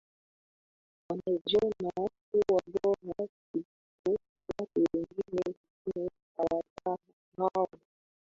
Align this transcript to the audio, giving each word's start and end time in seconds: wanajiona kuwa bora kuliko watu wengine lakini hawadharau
wanajiona 1.09 2.09
kuwa 2.31 2.61
bora 2.83 3.27
kuliko 3.53 4.21
watu 4.59 4.81
wengine 4.93 5.55
lakini 5.93 6.09
hawadharau 6.37 7.67